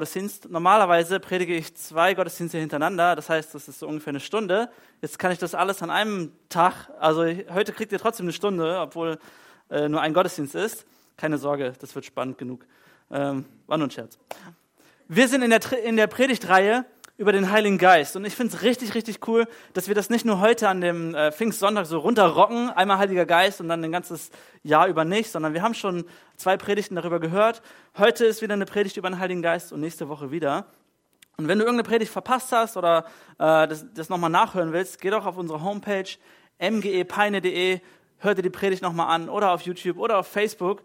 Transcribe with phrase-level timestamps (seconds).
[0.00, 0.48] Gottesdienst.
[0.48, 4.70] Normalerweise predige ich zwei Gottesdienste hintereinander, das heißt, das ist so ungefähr eine Stunde.
[5.02, 8.80] Jetzt kann ich das alles an einem Tag, also heute kriegt ihr trotzdem eine Stunde,
[8.80, 9.18] obwohl
[9.68, 10.86] äh, nur ein Gottesdienst ist.
[11.18, 12.64] Keine Sorge, das wird spannend genug.
[13.10, 14.18] Ähm, war nur ein Scherz.
[15.06, 16.86] Wir sind in der, in der Predigtreihe
[17.20, 18.16] über den Heiligen Geist.
[18.16, 21.14] Und ich finde es richtig, richtig cool, dass wir das nicht nur heute an dem
[21.14, 24.30] äh, Pfingstsonntag so runterrocken, einmal Heiliger Geist und dann ein ganzes
[24.62, 27.60] Jahr über nicht, sondern wir haben schon zwei Predigten darüber gehört.
[27.98, 30.64] Heute ist wieder eine Predigt über den Heiligen Geist und nächste Woche wieder.
[31.36, 33.04] Und wenn du irgendeine Predigt verpasst hast oder
[33.38, 36.08] äh, das, das nochmal nachhören willst, geh doch auf unsere Homepage
[36.58, 37.80] mgepeine.de,
[38.16, 40.82] hör dir die Predigt nochmal an oder auf YouTube oder auf Facebook.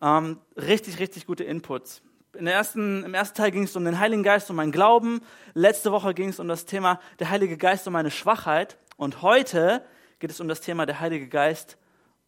[0.00, 2.00] Ähm, richtig, richtig gute Inputs
[2.34, 5.20] in der ersten, im ersten Teil ging es um den Heiligen Geist, um meinen Glauben.
[5.54, 8.78] Letzte Woche ging es um das Thema der Heilige Geist und meine Schwachheit.
[8.96, 9.84] Und heute
[10.18, 11.76] geht es um das Thema der Heilige Geist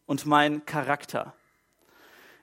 [0.06, 1.34] und mein Charakter.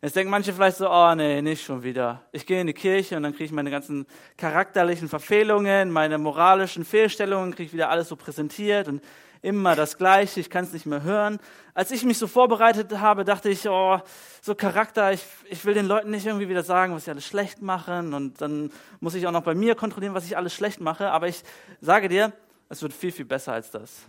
[0.01, 2.23] Jetzt denken manche vielleicht so, oh nee, nicht schon wieder.
[2.33, 4.05] Ich gehe in die Kirche und dann kriege ich meine ganzen
[4.37, 9.01] charakterlichen Verfehlungen, meine moralischen Fehlstellungen, kriege ich wieder alles so präsentiert und
[9.43, 11.37] immer das Gleiche, ich kann es nicht mehr hören.
[11.73, 13.99] Als ich mich so vorbereitet habe, dachte ich, oh,
[14.41, 17.61] so Charakter, ich, ich will den Leuten nicht irgendwie wieder sagen, was sie alles schlecht
[17.61, 18.71] machen und dann
[19.01, 21.11] muss ich auch noch bei mir kontrollieren, was ich alles schlecht mache.
[21.11, 21.43] Aber ich
[21.81, 22.31] sage dir,
[22.69, 24.07] es wird viel, viel besser als das.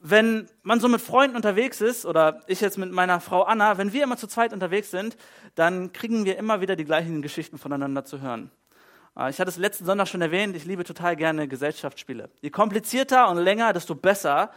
[0.00, 3.92] Wenn man so mit Freunden unterwegs ist, oder ich jetzt mit meiner Frau Anna, wenn
[3.92, 5.16] wir immer zu zweit unterwegs sind,
[5.54, 8.50] dann kriegen wir immer wieder die gleichen Geschichten voneinander zu hören.
[9.14, 12.30] Ah, ich hatte es letzten Sonntag schon erwähnt, ich liebe total gerne Gesellschaftsspiele.
[12.40, 14.50] Je komplizierter und länger, desto besser.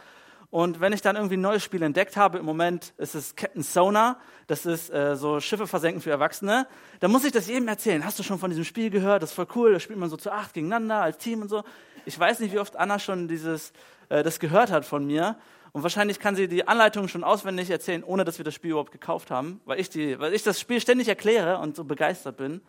[0.48, 3.62] Und wenn ich dann irgendwie ein neues Spiel entdeckt habe, im Moment ist es Captain
[3.62, 6.66] Sonar, das ist äh, so Schiffe versenken für Erwachsene,
[7.00, 8.02] dann muss ich das jedem erzählen.
[8.02, 9.22] Hast du schon von diesem Spiel gehört?
[9.22, 11.62] Das ist voll cool, da spielt man so zu acht gegeneinander als Team und so.
[12.06, 13.74] Ich weiß nicht, wie oft Anna schon dieses,
[14.08, 15.36] äh, das gehört hat von mir.
[15.72, 18.92] Und wahrscheinlich kann sie die Anleitung schon auswendig erzählen, ohne dass wir das Spiel überhaupt
[18.92, 22.62] gekauft haben, weil ich, die, weil ich das Spiel ständig erkläre und so begeistert bin.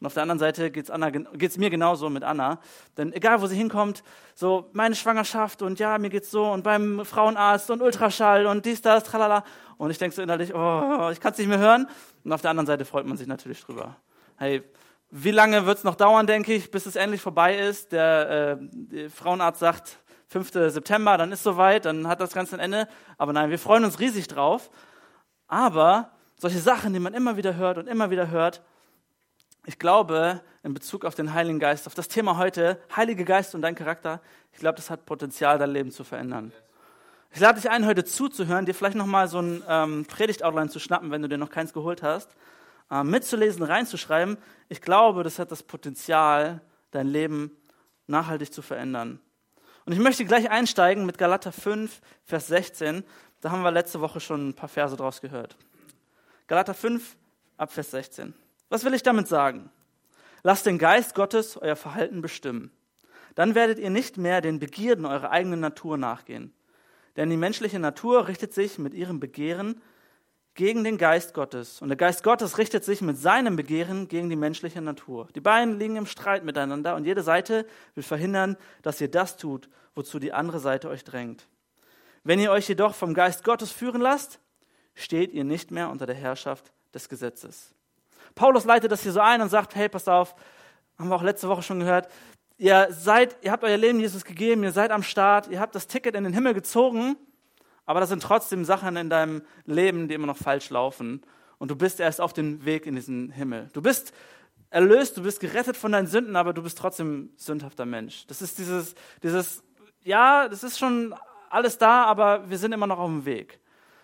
[0.00, 2.58] Und auf der anderen Seite geht es mir genauso mit Anna.
[2.96, 4.02] Denn egal, wo sie hinkommt,
[4.34, 8.80] so meine Schwangerschaft und ja, mir geht's so und beim Frauenarzt und Ultraschall und dies,
[8.80, 9.44] das, tralala.
[9.76, 11.86] Und ich denke so innerlich, oh, ich kann es nicht mehr hören.
[12.24, 13.96] Und auf der anderen Seite freut man sich natürlich drüber.
[14.36, 14.62] Hey,
[15.10, 17.92] wie lange wird es noch dauern, denke ich, bis es endlich vorbei ist?
[17.92, 19.98] Der, äh, der Frauenarzt sagt
[20.28, 20.52] 5.
[20.72, 22.88] September, dann ist soweit, dann hat das Ganze ein Ende.
[23.18, 24.70] Aber nein, wir freuen uns riesig drauf.
[25.46, 28.62] Aber solche Sachen, die man immer wieder hört und immer wieder hört,
[29.66, 33.62] ich glaube, in Bezug auf den Heiligen Geist, auf das Thema heute, Heilige Geist und
[33.62, 34.20] dein Charakter,
[34.52, 36.52] ich glaube, das hat Potenzial, dein Leben zu verändern.
[37.32, 41.10] Ich lade dich ein, heute zuzuhören, dir vielleicht nochmal so ein ähm, Predigt-Outline zu schnappen,
[41.10, 42.34] wenn du dir noch keins geholt hast,
[42.90, 44.36] äh, mitzulesen, reinzuschreiben.
[44.68, 46.60] Ich glaube, das hat das Potenzial,
[46.90, 47.56] dein Leben
[48.08, 49.20] nachhaltig zu verändern.
[49.86, 53.04] Und ich möchte gleich einsteigen mit Galater 5, Vers 16.
[53.40, 55.56] Da haben wir letzte Woche schon ein paar Verse draus gehört.
[56.48, 57.16] Galater 5,
[57.56, 58.34] ab Vers 16.
[58.70, 59.70] Was will ich damit sagen?
[60.42, 62.70] Lasst den Geist Gottes euer Verhalten bestimmen.
[63.34, 66.54] Dann werdet ihr nicht mehr den Begierden eurer eigenen Natur nachgehen.
[67.16, 69.82] Denn die menschliche Natur richtet sich mit ihrem Begehren
[70.54, 71.82] gegen den Geist Gottes.
[71.82, 75.28] Und der Geist Gottes richtet sich mit seinem Begehren gegen die menschliche Natur.
[75.34, 79.68] Die beiden liegen im Streit miteinander und jede Seite will verhindern, dass ihr das tut,
[79.94, 81.48] wozu die andere Seite euch drängt.
[82.22, 84.40] Wenn ihr euch jedoch vom Geist Gottes führen lasst,
[84.94, 87.74] steht ihr nicht mehr unter der Herrschaft des Gesetzes.
[88.40, 90.34] Paulus leitet das hier so ein und sagt, hey, pass auf,
[90.98, 92.08] haben wir auch letzte Woche schon gehört,
[92.56, 95.88] ihr seid, ihr habt euer Leben Jesus gegeben, ihr seid am Start, ihr habt das
[95.88, 97.16] Ticket in den Himmel gezogen,
[97.84, 101.20] aber da sind trotzdem Sachen in deinem Leben, die immer noch falsch laufen
[101.58, 103.68] und du bist erst auf dem Weg in diesen Himmel.
[103.74, 104.14] Du bist
[104.70, 108.26] erlöst, du bist gerettet von deinen Sünden, aber du bist trotzdem sündhafter Mensch.
[108.26, 109.62] Das ist dieses, dieses,
[110.02, 111.14] ja, das ist schon
[111.50, 113.60] alles da, aber wir sind immer noch auf dem Weg.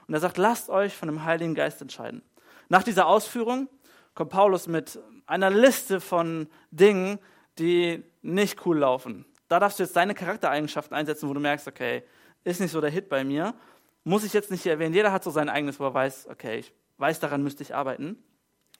[0.06, 2.20] Und er sagt, lasst euch von dem Heiligen Geist entscheiden.
[2.68, 3.70] Nach dieser Ausführung
[4.16, 7.20] kommt Paulus mit einer Liste von Dingen,
[7.58, 9.24] die nicht cool laufen.
[9.46, 12.02] Da darfst du jetzt deine Charaktereigenschaften einsetzen, wo du merkst, okay,
[12.42, 13.54] ist nicht so der Hit bei mir.
[14.02, 14.94] Muss ich jetzt nicht hier erwähnen.
[14.94, 18.16] Jeder hat so sein eigenes, wo er weiß, okay, ich weiß, daran müsste ich arbeiten.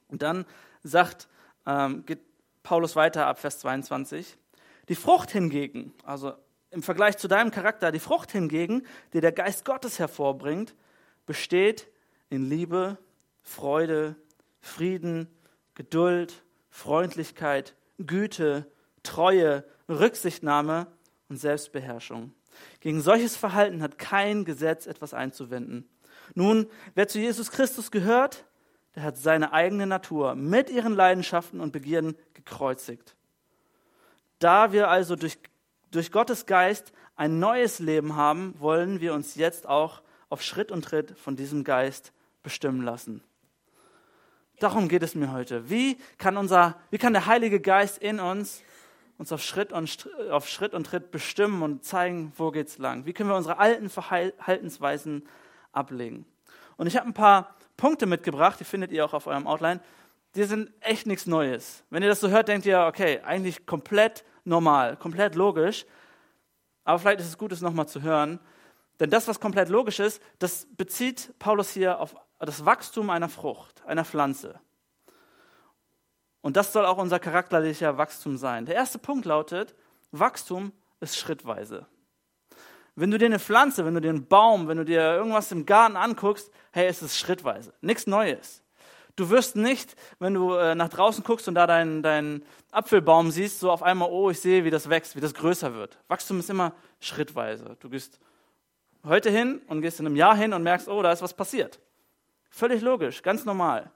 [0.09, 0.47] Und dann
[0.83, 1.29] sagt,
[1.67, 2.21] ähm, geht
[2.63, 4.39] Paulus weiter ab Vers 22.
[4.89, 6.33] Die Frucht hingegen, also
[6.71, 10.75] im Vergleich zu deinem Charakter, die Frucht hingegen, die der Geist Gottes hervorbringt,
[11.27, 11.89] besteht
[12.31, 12.97] in Liebe,
[13.43, 14.17] Freude,
[14.67, 15.29] Frieden,
[15.75, 18.71] Geduld, Freundlichkeit, Güte,
[19.03, 20.89] Treue, Rücksichtnahme
[21.29, 22.35] und Selbstbeherrschung.
[22.81, 25.89] Gegen solches Verhalten hat kein Gesetz etwas einzuwenden.
[26.35, 28.45] Nun, wer zu Jesus Christus gehört,
[28.95, 33.15] der hat seine eigene Natur mit ihren Leidenschaften und Begierden gekreuzigt.
[34.39, 35.39] Da wir also durch,
[35.91, 40.85] durch Gottes Geist ein neues Leben haben, wollen wir uns jetzt auch auf Schritt und
[40.85, 42.13] Tritt von diesem Geist
[42.43, 43.23] bestimmen lassen.
[44.59, 45.69] Darum geht es mir heute.
[45.69, 48.63] Wie kann, unser, wie kann der Heilige Geist in uns
[49.19, 53.07] uns auf Schritt, und, auf Schritt und Tritt bestimmen und zeigen, wo geht's lang?
[53.07, 55.27] Wie können wir unsere alten Verhaltensweisen
[55.73, 56.27] ablegen?
[56.77, 59.81] Und ich habe ein paar Punkte mitgebracht, die findet ihr auch auf eurem Outline.
[60.35, 61.83] Die sind echt nichts Neues.
[61.89, 65.87] Wenn ihr das so hört, denkt ihr, okay, eigentlich komplett normal, komplett logisch.
[66.85, 68.39] Aber vielleicht ist es gut, es nochmal zu hören.
[69.01, 73.83] Denn das, was komplett logisch ist, das bezieht Paulus hier auf das Wachstum einer Frucht,
[73.87, 74.61] einer Pflanze.
[76.43, 78.67] Und das soll auch unser charakterlicher Wachstum sein.
[78.67, 79.75] Der erste Punkt lautet,
[80.13, 81.87] Wachstum ist schrittweise.
[82.95, 85.67] Wenn du dir eine Pflanze, wenn du dir einen Baum, wenn du dir irgendwas im
[85.67, 87.75] Garten anguckst, hey, es ist schrittweise.
[87.81, 88.63] Nichts Neues.
[89.17, 93.61] Du wirst nicht, wenn du äh, nach draußen guckst und da deinen, deinen Apfelbaum siehst,
[93.61, 95.99] so auf einmal, oh, ich sehe, wie das wächst, wie das größer wird.
[96.09, 97.77] Wachstum ist immer schrittweise.
[97.81, 98.21] Du gehst
[99.05, 101.81] heute hin und gehst in einem Jahr hin und merkst, oh, da ist was passiert.
[102.57, 103.91] Völlig logisch, ganz normal.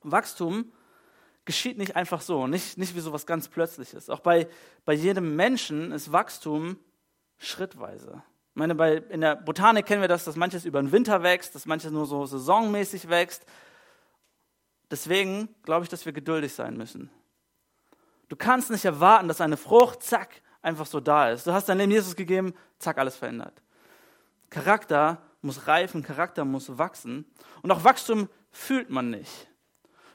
[0.00, 0.72] Wachstum
[1.44, 4.08] geschieht nicht einfach so, nicht, nicht wie so was ganz Plötzliches.
[4.08, 4.48] Auch bei,
[4.86, 6.78] bei jedem Menschen ist Wachstum
[7.36, 8.22] schrittweise.
[8.52, 11.54] Ich meine, bei, in der Botanik kennen wir das, dass manches über den Winter wächst,
[11.54, 13.44] dass manches nur so saisonmäßig wächst.
[14.90, 17.10] Deswegen glaube ich, dass wir geduldig sein müssen.
[18.30, 21.46] Du kannst nicht erwarten, dass eine Frucht, zack, einfach so da ist.
[21.46, 23.60] Du hast dein Leben Jesus gegeben, zack, alles verändert.
[24.48, 27.24] Charakter muss reifen, Charakter muss wachsen.
[27.62, 29.48] Und auch Wachstum fühlt man nicht.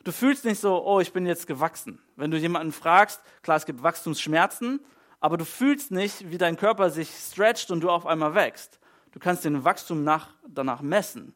[0.03, 1.99] Du fühlst nicht so, oh, ich bin jetzt gewachsen.
[2.15, 4.79] Wenn du jemanden fragst, klar, es gibt Wachstumsschmerzen,
[5.19, 8.79] aber du fühlst nicht, wie dein Körper sich stretcht und du auf einmal wächst.
[9.11, 11.35] Du kannst den Wachstum nach, danach messen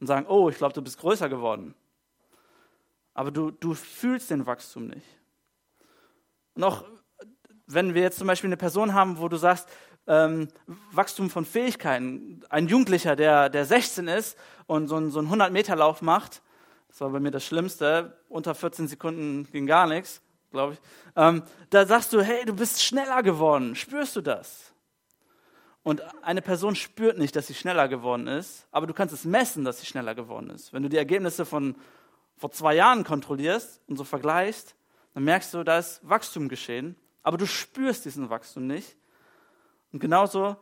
[0.00, 1.74] und sagen, oh, ich glaube, du bist größer geworden.
[3.12, 5.06] Aber du, du fühlst den Wachstum nicht.
[6.54, 6.84] Und auch
[7.66, 9.68] wenn wir jetzt zum Beispiel eine Person haben, wo du sagst,
[10.06, 10.48] ähm,
[10.92, 14.36] Wachstum von Fähigkeiten, ein Jugendlicher, der, der 16 ist
[14.66, 16.42] und so, ein, so einen 100-Meter-Lauf macht,
[16.88, 20.20] das war bei mir das Schlimmste, unter 14 Sekunden ging gar nichts,
[20.50, 20.80] glaube ich,
[21.16, 24.72] ähm, da sagst du, hey, du bist schneller geworden, spürst du das?
[25.82, 29.64] Und eine Person spürt nicht, dass sie schneller geworden ist, aber du kannst es messen,
[29.64, 30.72] dass sie schneller geworden ist.
[30.72, 31.76] Wenn du die Ergebnisse von
[32.36, 34.74] vor zwei Jahren kontrollierst und so vergleichst,
[35.12, 38.96] dann merkst du, da ist Wachstum geschehen, aber du spürst diesen Wachstum nicht.
[39.94, 40.56] Und genauso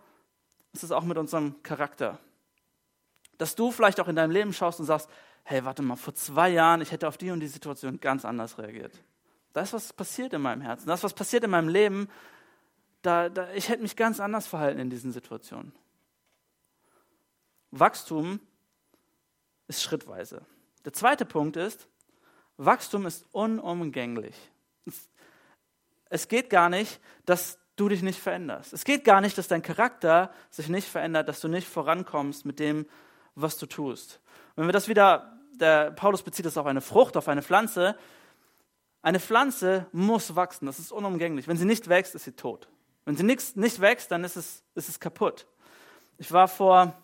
[0.75, 2.19] ist es auch mit unserem Charakter.
[3.38, 5.08] Dass du vielleicht auch in deinem Leben schaust und sagst,
[5.44, 8.58] hey, warte mal, vor zwei Jahren, ich hätte auf die und die Situation ganz anders
[8.58, 8.93] reagiert.
[9.55, 10.87] Da ist was passiert in meinem Herzen.
[10.87, 12.11] Da ist was passiert in meinem Leben.
[13.00, 15.73] Da, da, ich hätte mich ganz anders verhalten in diesen Situationen.
[17.70, 18.38] Wachstum
[19.67, 20.44] ist schrittweise.
[20.84, 21.88] Der zweite Punkt ist,
[22.58, 24.37] Wachstum ist unumgänglich.
[26.11, 28.73] Es geht gar nicht, dass du dich nicht veränderst.
[28.73, 32.58] Es geht gar nicht, dass dein Charakter sich nicht verändert, dass du nicht vorankommst mit
[32.58, 32.87] dem,
[33.34, 34.20] was du tust.
[34.56, 37.96] wenn wir das wieder, der Paulus bezieht es auf eine Frucht, auf eine Pflanze.
[39.02, 41.49] Eine Pflanze muss wachsen, das ist unumgänglich.
[41.49, 42.69] Wenn sie nicht wächst, ist sie tot.
[43.05, 45.46] Wenn sie nicht, nicht wächst, dann ist es, ist es kaputt.
[46.19, 46.94] Ich war vor,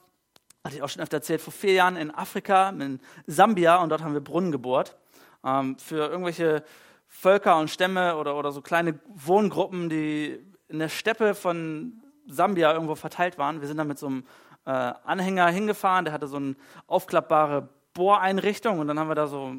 [0.63, 4.03] hatte ich auch schon öfter erzählt, vor vier Jahren in Afrika, in Sambia, und dort
[4.03, 4.97] haben wir Brunnen gebohrt.
[5.45, 6.63] Ähm, für irgendwelche
[7.09, 12.94] Völker und Stämme oder, oder so kleine Wohngruppen, die in der Steppe von Sambia irgendwo
[12.94, 13.61] verteilt waren.
[13.61, 14.25] Wir sind da mit so einem
[14.67, 16.55] äh, Anhänger hingefahren, der hatte so eine
[16.87, 19.56] aufklappbare Bohreinrichtung und dann haben wir da so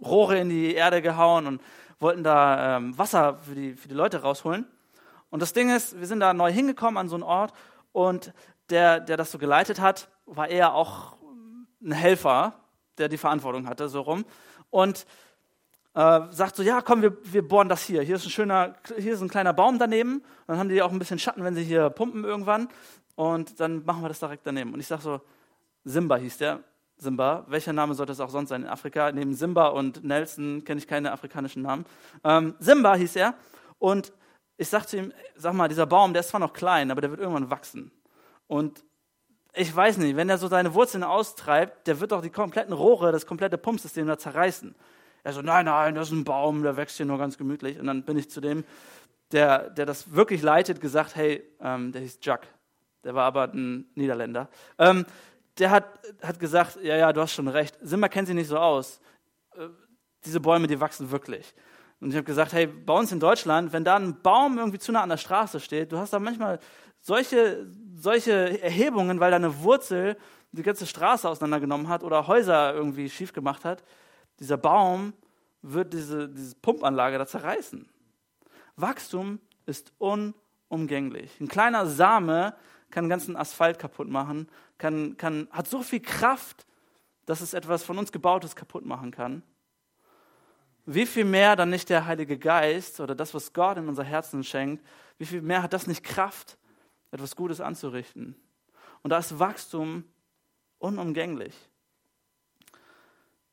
[0.00, 1.62] Rohre in die Erde gehauen und
[1.98, 4.66] wollten da ähm, Wasser für die, für die Leute rausholen.
[5.30, 7.52] Und das Ding ist, wir sind da neu hingekommen an so einen Ort
[7.92, 8.32] und
[8.70, 11.16] der, der das so geleitet hat, war eher auch
[11.82, 12.54] ein Helfer,
[12.98, 14.24] der die Verantwortung hatte, so rum.
[14.70, 15.06] Und
[15.94, 18.02] äh, sagt so, ja, komm, wir, wir bohren das hier.
[18.02, 20.22] Hier ist ein schöner, hier ist ein kleiner Baum daneben.
[20.46, 22.68] dann haben die auch ein bisschen Schatten, wenn sie hier pumpen irgendwann.
[23.14, 24.72] Und dann machen wir das direkt daneben.
[24.72, 25.20] Und ich sage so,
[25.84, 26.60] Simba hieß der.
[26.96, 27.44] Simba.
[27.48, 29.10] Welcher Name sollte es auch sonst sein in Afrika?
[29.12, 31.84] Neben Simba und Nelson kenne ich keine afrikanischen Namen.
[32.22, 33.34] Ähm, Simba hieß er.
[33.78, 34.12] Und
[34.56, 37.10] ich sag zu ihm, sag mal, dieser Baum, der ist zwar noch klein, aber der
[37.10, 37.90] wird irgendwann wachsen.
[38.46, 38.84] Und
[39.54, 43.12] ich weiß nicht, wenn er so seine Wurzeln austreibt, der wird doch die kompletten Rohre,
[43.12, 44.74] das komplette Pumpsystem da zerreißen.
[45.24, 47.78] Er so, nein, nein, das ist ein Baum, der wächst hier nur ganz gemütlich.
[47.78, 48.64] Und dann bin ich zu dem,
[49.30, 52.46] der, der das wirklich leitet, gesagt, hey, ähm, der hieß Jack.
[53.04, 54.48] Der war aber ein Niederländer.
[54.78, 55.06] Ähm,
[55.58, 55.84] der hat,
[56.22, 57.78] hat gesagt, ja, ja, du hast schon recht.
[57.82, 59.00] Simba kennt sich nicht so aus.
[59.54, 59.68] Äh,
[60.24, 61.54] diese Bäume, die wachsen wirklich.
[62.00, 64.90] Und ich habe gesagt, hey, bei uns in Deutschland, wenn da ein Baum irgendwie zu
[64.90, 66.58] nah an der Straße steht, du hast da manchmal
[67.00, 70.16] solche, solche Erhebungen, weil da eine Wurzel
[70.50, 73.82] die ganze Straße auseinandergenommen hat oder Häuser irgendwie schief gemacht hat
[74.42, 75.14] dieser Baum
[75.62, 77.88] wird diese, diese Pumpanlage da zerreißen.
[78.74, 81.40] Wachstum ist unumgänglich.
[81.40, 82.54] Ein kleiner Same
[82.90, 86.66] kann ganzen Asphalt kaputt machen, kann, kann, hat so viel Kraft,
[87.24, 89.44] dass es etwas von uns Gebautes kaputt machen kann,
[90.84, 94.42] wie viel mehr dann nicht der Heilige Geist oder das, was Gott in unser Herzen
[94.42, 94.84] schenkt,
[95.18, 96.58] wie viel mehr hat das nicht Kraft,
[97.12, 98.34] etwas Gutes anzurichten?
[99.02, 100.04] Und da ist Wachstum
[100.78, 101.54] unumgänglich.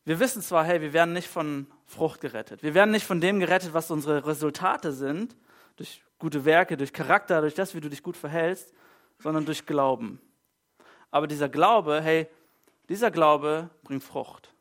[0.09, 2.63] Wir wissen zwar, hey, wir werden nicht von Frucht gerettet.
[2.63, 5.37] Wir werden nicht von dem gerettet, was unsere Resultate sind,
[5.75, 8.73] durch gute Werke, durch Charakter, durch das, wie du dich gut verhältst,
[9.19, 10.19] sondern durch Glauben.
[11.11, 12.27] Aber dieser Glaube, hey,
[12.89, 14.51] dieser Glaube bringt Frucht.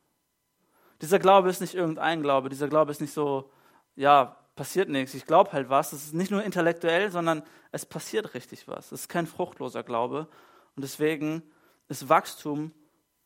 [1.01, 2.51] Dieser Glaube ist nicht irgendein Glaube.
[2.51, 3.51] Dieser Glaube ist nicht so,
[3.97, 5.95] ja, passiert nichts, ich glaube halt was.
[5.95, 8.93] Es ist nicht nur intellektuell, sondern es passiert richtig was.
[8.93, 10.29] Es ist kein fruchtloser Glaube.
[10.77, 11.43] Und deswegen
[11.89, 12.71] ist Wachstum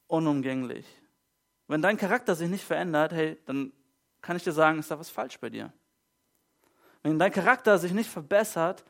[0.07, 0.87] unumgänglich.
[1.73, 3.73] Wenn dein Charakter sich nicht verändert, hey, dann
[4.21, 5.73] kann ich dir sagen, ist da was falsch bei dir.
[7.02, 8.85] Wenn dein Charakter sich nicht verbessert,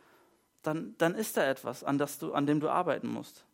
[0.63, 3.45] dann, dann ist da etwas, an, das du, an dem du arbeiten musst.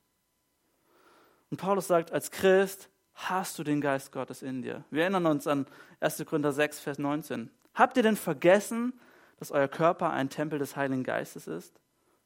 [1.50, 4.82] Und Paulus sagt, als Christ hast du den Geist Gottes in dir.
[4.90, 5.66] Wir erinnern uns an
[6.00, 6.25] 1.
[6.25, 7.50] Korinther 6, Vers 19.
[7.75, 8.99] Habt ihr denn vergessen,
[9.38, 11.78] dass euer Körper ein Tempel des Heiligen Geistes ist?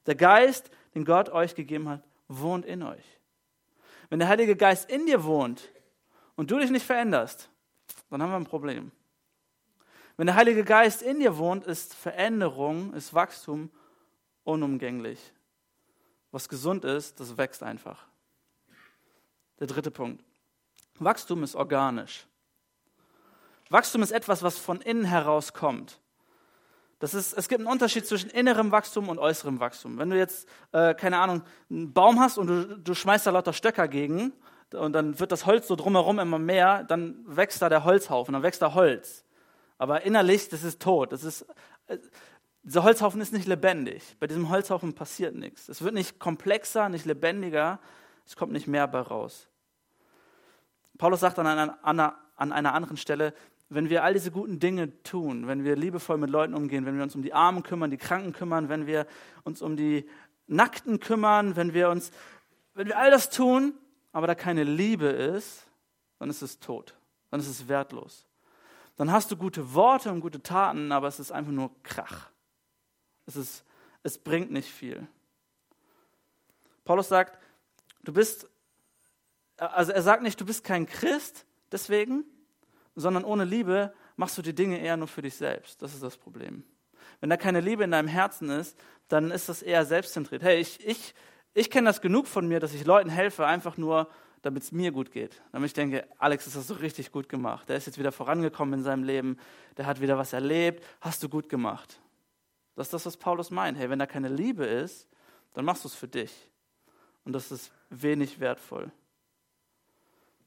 [0.06, 3.18] Der Geist, den Gott euch gegeben hat, wohnt in euch.
[4.09, 5.68] Wenn der Heilige Geist in dir wohnt
[6.37, 7.49] und du dich nicht veränderst,
[8.11, 8.93] dann haben wir ein Problem.
[10.17, 13.71] Wenn der Heilige Geist in dir wohnt, ist Veränderung, ist Wachstum
[14.45, 15.19] unumgänglich.
[16.31, 18.07] Was gesund ist, das wächst einfach.
[19.59, 20.25] Der dritte Punkt.
[20.99, 22.27] Wachstum ist organisch.
[23.71, 25.99] Wachstum ist etwas, was von innen heraus kommt.
[26.99, 29.99] Das ist, es gibt einen Unterschied zwischen innerem Wachstum und äußerem Wachstum.
[29.99, 33.53] Wenn du jetzt, äh, keine Ahnung, einen Baum hast und du, du schmeißt da lauter
[33.53, 34.33] Stöcker gegen
[34.75, 38.43] und dann wird das Holz so drumherum immer mehr, dann wächst da der Holzhaufen, dann
[38.43, 39.25] wächst da Holz.
[39.79, 41.12] Aber innerlich, das ist tot.
[41.12, 41.47] Das ist,
[41.87, 41.99] äh,
[42.62, 44.17] dieser Holzhaufen ist nicht lebendig.
[44.21, 45.69] Bei diesem Holzhaufen passiert nichts.
[45.69, 47.81] Es wird nicht komplexer, nicht lebendiger,
[48.25, 49.49] es kommt nicht mehr bei raus.
[50.99, 53.35] Paulus sagt an einer, an einer anderen Stelle,
[53.69, 57.02] wenn wir all diese guten Dinge tun, wenn wir liebevoll mit Leuten umgehen, wenn wir
[57.02, 59.07] uns um die Armen kümmern, die Kranken kümmern, wenn wir
[59.45, 60.09] uns um die
[60.47, 62.11] Nackten kümmern, wenn wir uns,
[62.75, 63.75] wenn wir all das tun,
[64.12, 65.66] aber da keine Liebe ist,
[66.19, 66.95] dann ist es tot,
[67.31, 68.26] dann ist es wertlos.
[68.97, 72.31] Dann hast du gute Worte und gute Taten, aber es ist einfach nur Krach.
[73.26, 73.64] Es, ist,
[74.02, 75.07] es bringt nicht viel.
[76.85, 77.38] Paulus sagt,
[78.04, 78.49] du bist,
[79.57, 82.25] also er sagt nicht, du bist kein Christ deswegen,
[82.95, 85.81] sondern ohne Liebe machst du die Dinge eher nur für dich selbst.
[85.81, 86.64] Das ist das Problem.
[87.21, 88.78] Wenn da keine Liebe in deinem Herzen ist,
[89.09, 90.42] dann ist das eher selbstzentriert.
[90.42, 91.14] Hey, ich, ich,
[91.54, 94.09] ich kenne das genug von mir, dass ich Leuten helfe, einfach nur,
[94.42, 95.40] damit es mir gut geht.
[95.52, 97.68] Damit ich denke, Alex, das hast du richtig gut gemacht.
[97.68, 99.38] Der ist jetzt wieder vorangekommen in seinem Leben.
[99.76, 100.85] Der hat wieder was erlebt.
[101.00, 102.00] Hast du gut gemacht.
[102.75, 103.78] Das ist das, was Paulus meint.
[103.78, 105.09] Hey, wenn da keine Liebe ist,
[105.54, 106.32] dann machst du es für dich.
[107.25, 108.90] Und das ist wenig wertvoll.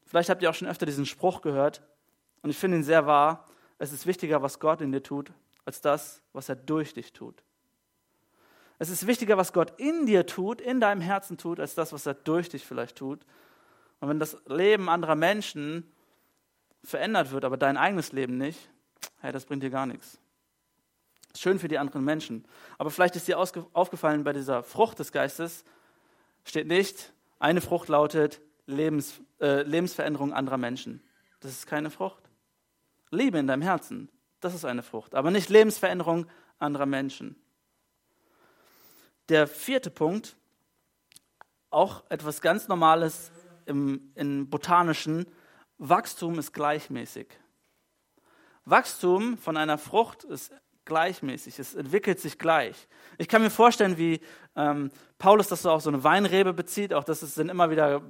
[0.05, 1.81] Vielleicht habt ihr auch schon öfter diesen Spruch gehört,
[2.45, 3.47] und ich finde ihn sehr wahr.
[3.79, 5.31] Es ist wichtiger, was Gott in dir tut,
[5.65, 7.41] als das, was er durch dich tut.
[8.77, 12.05] Es ist wichtiger, was Gott in dir tut, in deinem Herzen tut, als das, was
[12.05, 13.25] er durch dich vielleicht tut.
[13.99, 15.89] Und wenn das Leben anderer Menschen
[16.83, 18.69] verändert wird, aber dein eigenes Leben nicht,
[19.21, 20.19] hey, das bringt dir gar nichts.
[21.37, 22.45] Schön für die anderen Menschen.
[22.77, 25.65] Aber vielleicht ist dir aufgefallen, bei dieser Frucht des Geistes
[26.43, 31.01] steht nicht, eine Frucht lautet Lebens, äh, Lebensveränderung anderer Menschen.
[31.39, 32.23] Das ist keine Frucht.
[33.11, 36.27] Liebe in deinem Herzen, das ist eine Frucht, aber nicht Lebensveränderung
[36.59, 37.35] anderer Menschen.
[39.29, 40.35] Der vierte Punkt,
[41.71, 43.31] auch etwas ganz Normales
[43.65, 45.25] im, im Botanischen,
[45.77, 47.27] Wachstum ist gleichmäßig.
[48.65, 50.53] Wachstum von einer Frucht ist
[50.85, 52.87] gleichmäßig, es entwickelt sich gleich.
[53.17, 54.21] Ich kann mir vorstellen, wie
[54.55, 58.03] ähm, Paulus das so auf so eine Weinrebe bezieht, auch das sind immer wieder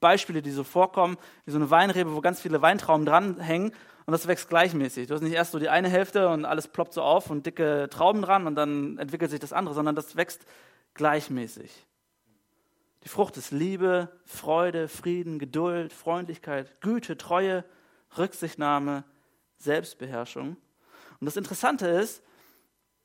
[0.00, 3.72] Beispiele, die so vorkommen, wie so eine Weinrebe, wo ganz viele Weintrauben dranhängen
[4.06, 5.08] und das wächst gleichmäßig.
[5.08, 7.88] Du hast nicht erst so die eine Hälfte und alles ploppt so auf und dicke
[7.90, 10.46] Trauben dran und dann entwickelt sich das andere, sondern das wächst
[10.94, 11.86] gleichmäßig.
[13.04, 17.64] Die Frucht ist Liebe, Freude, Frieden, Geduld, Freundlichkeit, Güte, Treue,
[18.16, 19.04] Rücksichtnahme,
[19.58, 20.56] Selbstbeherrschung.
[21.20, 22.22] Und das Interessante ist,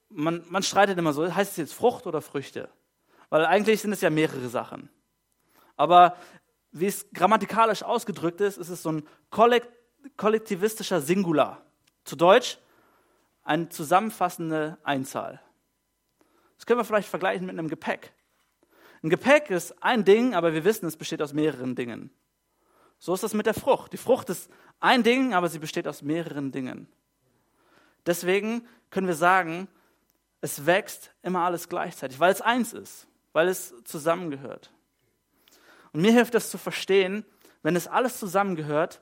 [0.09, 2.69] man, man streitet immer so, heißt es jetzt Frucht oder Früchte?
[3.29, 4.89] Weil eigentlich sind es ja mehrere Sachen.
[5.75, 6.15] Aber
[6.79, 9.69] wie es grammatikalisch ausgedrückt ist, ist es so ein Kollekt
[10.15, 11.61] kollektivistischer Singular.
[12.05, 12.59] Zu Deutsch
[13.43, 15.41] eine zusammenfassende Einzahl.
[16.57, 18.13] Das können wir vielleicht vergleichen mit einem Gepäck.
[19.03, 22.09] Ein Gepäck ist ein Ding, aber wir wissen, es besteht aus mehreren Dingen.
[22.99, 23.93] So ist das mit der Frucht.
[23.93, 26.87] Die Frucht ist ein Ding, aber sie besteht aus mehreren Dingen.
[28.05, 29.67] Deswegen können wir sagen,
[30.41, 34.71] es wächst immer alles gleichzeitig, weil es eins ist, weil es zusammengehört.
[35.93, 37.25] Und mir hilft das zu verstehen,
[37.63, 39.01] wenn es alles zusammengehört,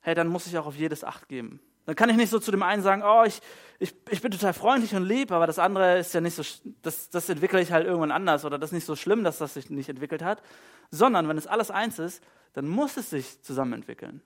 [0.00, 1.60] hey, dann muss ich auch auf jedes Acht geben.
[1.86, 3.40] Dann kann ich nicht so zu dem einen sagen, oh, ich,
[3.78, 6.42] ich, ich bin total freundlich und lieb, aber das andere ist ja nicht so,
[6.82, 9.54] das, das entwickle ich halt irgendwann anders oder das ist nicht so schlimm, dass das
[9.54, 10.42] sich nicht entwickelt hat.
[10.90, 12.22] Sondern wenn es alles eins ist,
[12.52, 14.20] dann muss es sich zusammen entwickeln.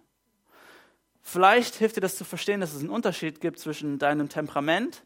[1.22, 5.02] Vielleicht hilft dir das zu verstehen, dass es einen Unterschied gibt zwischen deinem Temperament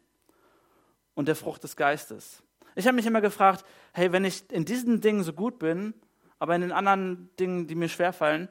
[1.14, 2.42] und der Frucht des Geistes.
[2.74, 5.94] Ich habe mich immer gefragt, hey, wenn ich in diesen Dingen so gut bin,
[6.38, 8.48] aber in den anderen Dingen, die mir schwerfallen,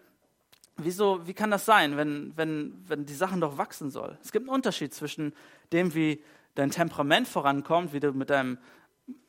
[0.77, 4.17] wieso, wie kann das sein, wenn, wenn, wenn die Sachen doch wachsen soll?
[4.21, 5.33] Es gibt einen Unterschied zwischen
[5.71, 6.23] dem, wie
[6.55, 8.57] dein Temperament vorankommt, wie du mit deinem,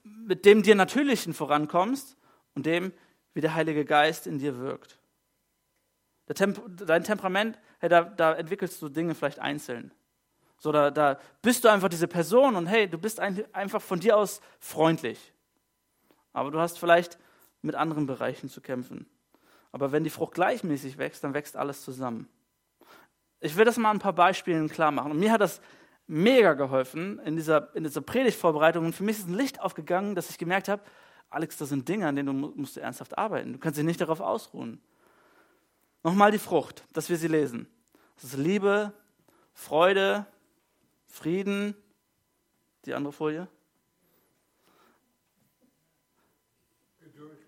[0.02, 2.16] mit dem dir Natürlichen vorankommst
[2.54, 2.92] und dem,
[3.34, 4.98] wie der Heilige Geist in dir wirkt.
[6.34, 9.92] Temp dein Temperament, hey, da, da, entwickelst du Dinge vielleicht einzeln.
[10.58, 14.00] So, da, da bist du einfach diese Person und hey, du bist ein, einfach von
[14.00, 15.32] dir aus freundlich.
[16.32, 17.18] Aber du hast vielleicht
[17.62, 19.06] mit anderen Bereichen zu kämpfen.
[19.72, 22.28] Aber wenn die Frucht gleichmäßig wächst, dann wächst alles zusammen.
[23.40, 25.12] Ich will das mal ein paar Beispielen klar machen.
[25.12, 25.60] Und mir hat das
[26.06, 28.86] mega geholfen in dieser, in dieser Predigtvorbereitung.
[28.86, 30.82] Und für mich ist ein Licht aufgegangen, dass ich gemerkt habe,
[31.30, 33.52] Alex, das sind Dinge, an denen du musst du ernsthaft arbeiten.
[33.52, 34.80] Du kannst dich nicht darauf ausruhen.
[36.02, 37.68] Nochmal die Frucht, dass wir sie lesen.
[38.14, 38.92] Das ist Liebe,
[39.52, 40.26] Freude,
[41.06, 41.74] Frieden.
[42.86, 43.48] Die andere Folie.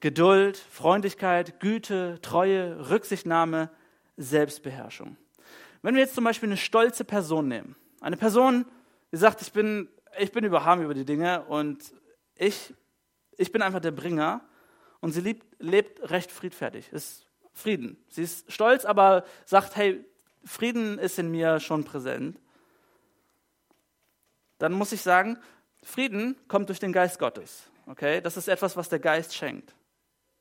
[0.00, 3.70] Geduld, Freundlichkeit, Güte, Treue, Rücksichtnahme,
[4.16, 5.16] Selbstbeherrschung.
[5.82, 8.64] Wenn wir jetzt zum Beispiel eine stolze Person nehmen, eine Person,
[9.12, 9.88] die sagt, ich bin,
[10.18, 11.92] ich bin überhaben über die Dinge und
[12.34, 12.74] ich,
[13.36, 14.40] ich bin einfach der Bringer
[15.00, 18.02] und sie lebt, lebt recht friedfertig, ist Frieden.
[18.08, 20.02] Sie ist stolz, aber sagt, hey,
[20.44, 22.38] Frieden ist in mir schon präsent.
[24.58, 25.38] Dann muss ich sagen,
[25.82, 27.70] Frieden kommt durch den Geist Gottes.
[27.86, 28.22] Okay?
[28.22, 29.74] Das ist etwas, was der Geist schenkt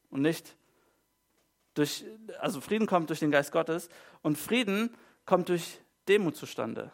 [0.10, 0.56] und nicht
[1.74, 2.04] durch,
[2.40, 3.90] also Frieden kommt durch den Geist Gottes
[4.22, 4.94] und Frieden
[5.26, 6.92] kommt durch Demut zustande,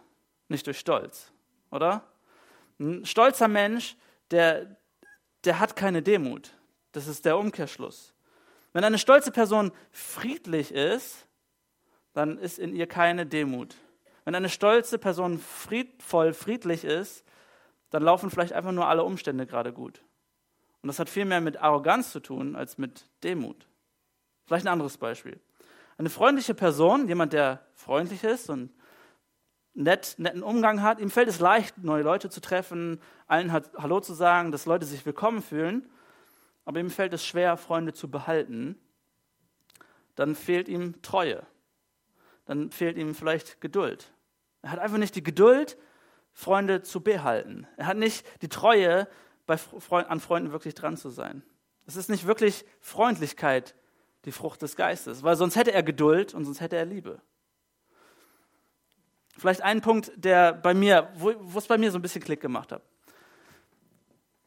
[0.47, 1.31] nicht durch Stolz,
[1.71, 2.03] oder?
[2.79, 3.95] Ein stolzer Mensch,
[4.31, 4.77] der,
[5.43, 6.51] der hat keine Demut.
[6.91, 8.13] Das ist der Umkehrschluss.
[8.73, 11.27] Wenn eine stolze Person friedlich ist,
[12.13, 13.75] dann ist in ihr keine Demut.
[14.25, 17.23] Wenn eine stolze Person friedvoll, friedlich ist,
[17.89, 20.01] dann laufen vielleicht einfach nur alle Umstände gerade gut.
[20.85, 23.67] Und das hat viel mehr mit Arroganz zu tun als mit Demut.
[24.45, 25.39] Vielleicht ein anderes Beispiel.
[25.97, 28.71] Eine freundliche Person, jemand, der freundlich ist und
[29.73, 34.13] nett, netten Umgang hat, ihm fällt es leicht, neue Leute zu treffen, allen Hallo zu
[34.13, 35.89] sagen, dass Leute sich willkommen fühlen,
[36.65, 38.77] aber ihm fällt es schwer, Freunde zu behalten.
[40.13, 41.47] Dann fehlt ihm Treue.
[42.45, 44.13] Dann fehlt ihm vielleicht Geduld.
[44.61, 45.79] Er hat einfach nicht die Geduld,
[46.31, 47.65] Freunde zu behalten.
[47.75, 49.07] Er hat nicht die Treue,
[49.45, 49.57] bei
[50.07, 51.43] an Freunden wirklich dran zu sein.
[51.85, 53.75] Es ist nicht wirklich Freundlichkeit,
[54.25, 57.21] die Frucht des Geistes, weil sonst hätte er Geduld und sonst hätte er Liebe.
[59.37, 62.41] Vielleicht ein Punkt, der bei mir, wo, wo es bei mir so ein bisschen Klick
[62.41, 62.81] gemacht hat.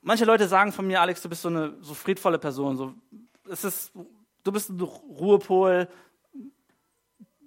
[0.00, 2.76] Manche Leute sagen von mir, Alex, du bist so eine so friedvolle Person.
[2.76, 2.94] So,
[3.48, 3.92] es ist,
[4.42, 5.88] du bist ein Ruhepol,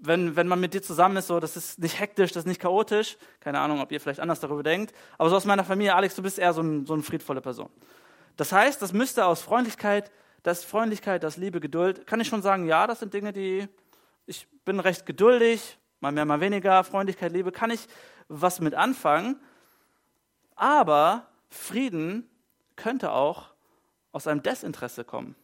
[0.02, 2.60] wenn, wenn man mit dir zusammen ist, so, das ist nicht hektisch, das ist nicht
[2.60, 3.18] chaotisch.
[3.40, 4.94] Keine Ahnung, ob ihr vielleicht anders darüber denkt.
[5.18, 7.70] Aber so aus meiner Familie, Alex, du bist eher so, ein, so eine friedvolle Person.
[8.36, 10.12] Das heißt, das müsste aus Freundlichkeit,
[10.42, 13.68] das Freundlichkeit, das Liebe, Geduld, kann ich schon sagen, ja, das sind Dinge, die,
[14.26, 17.88] ich bin recht geduldig, mal mehr, mal weniger, Freundlichkeit, Liebe, kann ich
[18.28, 19.40] was mit anfangen.
[20.56, 22.28] Aber Frieden
[22.76, 23.54] könnte auch
[24.12, 25.36] aus einem Desinteresse kommen.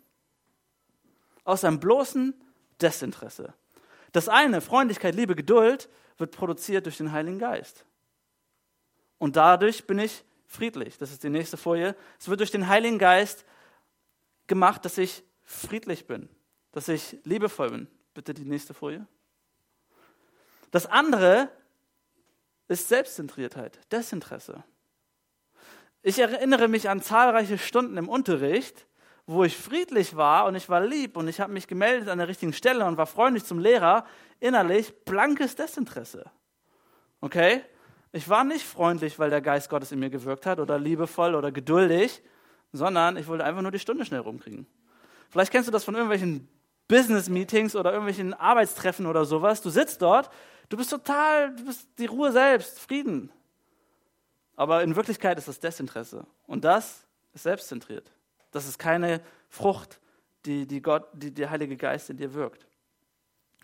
[1.43, 2.33] Aus einem bloßen
[2.81, 3.53] Desinteresse.
[4.11, 7.85] Das eine, Freundlichkeit, Liebe, Geduld, wird produziert durch den Heiligen Geist.
[9.17, 10.97] Und dadurch bin ich friedlich.
[10.97, 11.95] Das ist die nächste Folie.
[12.19, 13.45] Es wird durch den Heiligen Geist
[14.47, 16.29] gemacht, dass ich friedlich bin,
[16.71, 17.87] dass ich liebevoll bin.
[18.13, 19.05] Bitte die nächste Folie.
[20.71, 21.49] Das andere
[22.67, 24.63] ist Selbstzentriertheit, Desinteresse.
[26.01, 28.85] Ich erinnere mich an zahlreiche Stunden im Unterricht,
[29.27, 32.29] wo ich friedlich war und ich war lieb und ich habe mich gemeldet an der
[32.29, 34.05] richtigen Stelle und war freundlich zum Lehrer,
[34.39, 36.31] innerlich blankes Desinteresse.
[37.19, 37.61] Okay?
[38.13, 41.51] Ich war nicht freundlich, weil der Geist Gottes in mir gewirkt hat oder liebevoll oder
[41.51, 42.21] geduldig,
[42.71, 44.65] sondern ich wollte einfach nur die Stunde schnell rumkriegen.
[45.29, 46.47] Vielleicht kennst du das von irgendwelchen
[46.87, 49.61] Business-Meetings oder irgendwelchen Arbeitstreffen oder sowas.
[49.61, 50.29] Du sitzt dort,
[50.69, 53.29] du bist total, du bist die Ruhe selbst, Frieden.
[54.55, 56.25] Aber in Wirklichkeit ist das Desinteresse.
[56.45, 58.09] Und das ist selbstzentriert.
[58.51, 59.99] Das ist keine Frucht,
[60.45, 62.67] die, die, Gott, die der Heilige Geist in dir wirkt.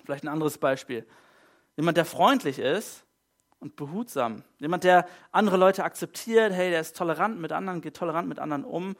[0.04, 1.06] Vielleicht ein anderes Beispiel.
[1.76, 3.06] Jemand, der freundlich ist
[3.60, 4.43] und behutsam.
[4.60, 6.52] Jemand, der andere Leute akzeptiert.
[6.52, 8.96] Hey, der ist tolerant mit anderen, geht tolerant mit anderen um,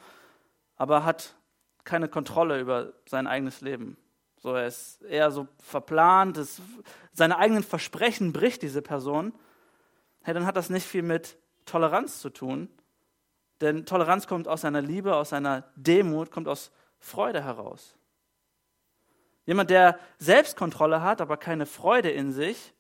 [0.76, 1.36] aber hat
[1.84, 3.98] keine Kontrolle über sein eigenes Leben.
[4.38, 6.62] So, er ist eher so verplant, ist,
[7.14, 9.34] seine eigenen Versprechen bricht diese Person.
[10.22, 12.70] Hey, dann hat das nicht viel mit Toleranz zu tun.
[13.62, 17.96] Denn Toleranz kommt aus seiner Liebe, aus seiner Demut, kommt aus Freude heraus.
[19.46, 22.74] Jemand, der Selbstkontrolle hat, aber keine Freude in sich,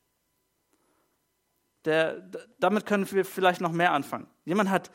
[1.85, 2.21] der,
[2.59, 4.27] damit können wir vielleicht noch mehr anfangen.
[4.45, 4.91] Jemand hat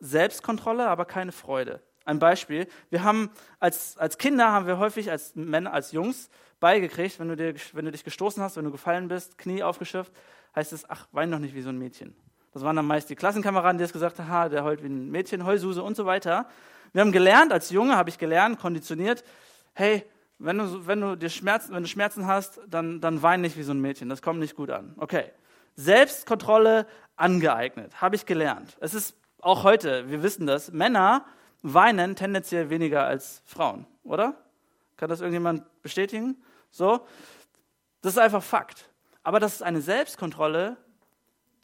[0.00, 1.82] Selbstkontrolle, aber keine Freude.
[2.04, 2.66] Ein Beispiel.
[2.88, 3.30] Wir haben
[3.60, 6.30] als, als Kinder haben wir häufig als Männer, als Jungs
[6.60, 10.12] beigekriegt, wenn du, dir, wenn du dich gestoßen hast, wenn du gefallen bist, Knie aufgeschürft,
[10.56, 12.16] heißt es, ach, wein doch nicht wie so ein Mädchen.
[12.52, 15.10] Das waren dann meist die Klassenkameraden, die es gesagt haben, ha, der heult wie ein
[15.10, 16.46] Mädchen, Heulsuse und so weiter.
[16.92, 19.22] Wir haben gelernt, als Junge habe ich gelernt, konditioniert,
[19.74, 20.04] hey,
[20.38, 23.62] wenn du, wenn du, dir Schmerzen, wenn du Schmerzen hast, dann, dann wein nicht wie
[23.62, 24.94] so ein Mädchen, das kommt nicht gut an.
[24.96, 25.30] Okay.
[25.76, 28.76] Selbstkontrolle angeeignet, habe ich gelernt.
[28.80, 31.24] Es ist auch heute, wir wissen das, Männer
[31.62, 34.34] weinen tendenziell weniger als Frauen, oder?
[34.96, 36.36] Kann das irgendjemand bestätigen?
[36.70, 37.06] So?
[38.00, 38.88] Das ist einfach Fakt.
[39.22, 40.76] Aber das ist eine Selbstkontrolle,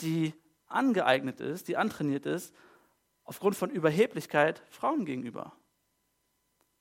[0.00, 0.34] die
[0.74, 2.54] angeeignet ist, die antrainiert ist,
[3.24, 5.52] aufgrund von Überheblichkeit Frauen gegenüber.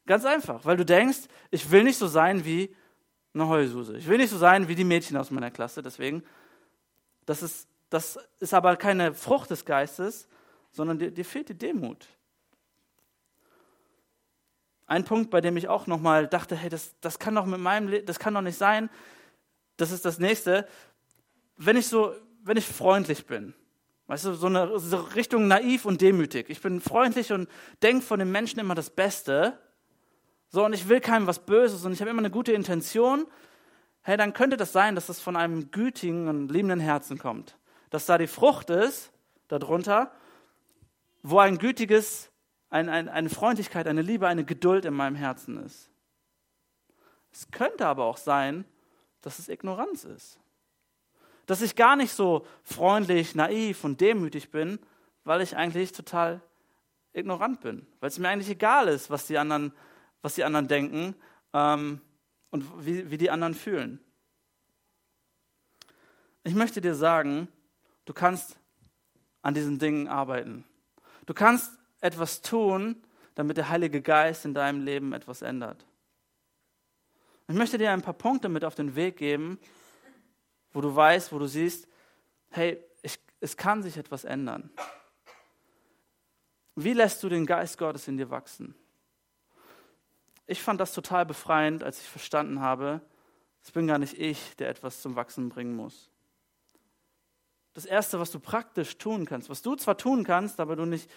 [0.06, 2.76] Ganz einfach, weil du denkst, ich will nicht so sein wie
[3.34, 3.98] eine Heulsuse.
[3.98, 5.82] Ich will nicht so sein wie die Mädchen aus meiner Klasse.
[5.82, 6.24] Deswegen,
[7.26, 10.28] das ist, das ist aber keine Frucht des Geistes,
[10.72, 12.08] sondern dir, dir fehlt die Demut.
[14.86, 17.88] Ein Punkt, bei dem ich auch nochmal dachte, hey, das, das kann doch mit meinem
[17.88, 18.90] Leben, das kann doch nicht sein.
[19.78, 20.68] Das ist das nächste.
[21.56, 23.54] Wenn ich so, wenn ich freundlich bin,
[24.08, 26.50] weißt du, so eine so Richtung naiv und demütig.
[26.50, 27.50] Ich bin freundlich und
[27.82, 29.58] denke von den Menschen immer das Beste.
[30.50, 33.26] So, und ich will keinem was Böses und ich habe immer eine gute Intention.
[34.02, 37.58] Hey, dann könnte das sein, dass das von einem gütigen und liebenden Herzen kommt.
[37.90, 39.12] Dass da die Frucht ist,
[39.48, 40.12] darunter,
[41.22, 42.30] wo ein gütiges
[42.74, 45.92] ein, ein, eine Freundlichkeit, eine Liebe, eine Geduld in meinem Herzen ist.
[47.32, 48.66] Es könnte aber auch sein,
[49.22, 50.40] dass es Ignoranz ist.
[51.46, 54.80] Dass ich gar nicht so freundlich, naiv und demütig bin,
[55.24, 56.42] weil ich eigentlich total
[57.14, 57.86] ignorant bin.
[58.00, 59.74] Weil es mir eigentlich egal ist, was die anderen,
[60.22, 61.16] was die anderen denken
[61.54, 62.02] ähm,
[62.50, 64.00] und wie, wie die anderen fühlen.
[66.44, 67.48] Ich möchte dir sagen,
[68.06, 68.58] du kannst
[69.42, 70.66] an diesen Dingen arbeiten.
[71.26, 73.02] Du kannst etwas tun,
[73.36, 75.86] damit der Heilige Geist in deinem Leben etwas ändert.
[77.48, 79.60] Ich möchte dir ein paar Punkte mit auf den Weg geben,
[80.74, 81.88] wo du weißt, wo du siehst,
[82.50, 84.70] hey, ich, es kann sich etwas ändern.
[86.76, 88.76] Wie lässt du den Geist Gottes in dir wachsen?
[90.48, 93.02] Ich fand das total befreiend, als ich verstanden habe,
[93.62, 96.10] es bin gar nicht ich, der etwas zum Wachsen bringen muss.
[97.74, 101.10] Das Erste, was du praktisch tun kannst, was du zwar tun kannst, aber du nicht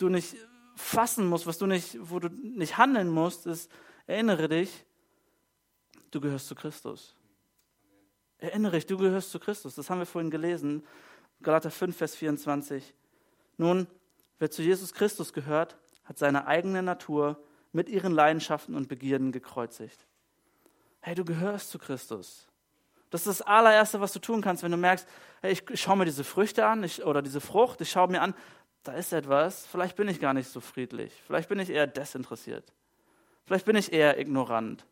[0.00, 0.36] du nicht
[0.76, 3.70] fassen musst, was du nicht, wo du nicht handeln musst, ist,
[4.06, 4.84] erinnere dich,
[6.10, 7.14] du gehörst zu Christus.
[8.40, 9.74] Erinnere dich, du gehörst zu Christus.
[9.74, 10.82] Das haben wir vorhin gelesen.
[11.42, 12.94] Galater 5, Vers 24.
[13.58, 13.86] Nun,
[14.38, 20.06] wer zu Jesus Christus gehört, hat seine eigene Natur mit ihren Leidenschaften und Begierden gekreuzigt.
[21.00, 22.48] Hey, du gehörst zu Christus.
[23.10, 25.06] Das ist das allererste, was du tun kannst, wenn du merkst,
[25.42, 28.34] hey, ich, schaue mir diese Früchte an ich, oder diese Frucht, ich schaue mir an,
[28.84, 32.72] da ist etwas, vielleicht bin ich gar nicht so friedlich, vielleicht bin ich eher desinteressiert,
[33.44, 34.86] vielleicht bin ich eher ignorant.